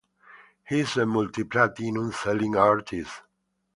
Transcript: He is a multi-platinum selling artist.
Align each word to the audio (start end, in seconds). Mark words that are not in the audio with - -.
He 0.67 0.79
is 0.79 0.97
a 0.97 1.05
multi-platinum 1.05 2.11
selling 2.13 2.55
artist. 2.55 3.21